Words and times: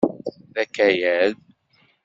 D 0.53 0.55
akayad. 0.63 1.37